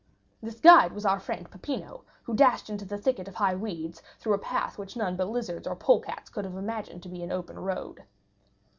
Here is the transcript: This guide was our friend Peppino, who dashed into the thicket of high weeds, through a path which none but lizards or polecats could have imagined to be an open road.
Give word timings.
This 0.41 0.59
guide 0.59 0.93
was 0.93 1.05
our 1.05 1.19
friend 1.19 1.47
Peppino, 1.51 2.05
who 2.23 2.33
dashed 2.33 2.71
into 2.71 2.85
the 2.85 2.97
thicket 2.97 3.27
of 3.27 3.35
high 3.35 3.53
weeds, 3.53 4.01
through 4.19 4.33
a 4.33 4.39
path 4.39 4.79
which 4.79 4.97
none 4.97 5.15
but 5.15 5.29
lizards 5.29 5.67
or 5.67 5.75
polecats 5.75 6.31
could 6.31 6.43
have 6.43 6.57
imagined 6.57 7.03
to 7.03 7.09
be 7.09 7.21
an 7.21 7.31
open 7.31 7.59
road. 7.59 8.03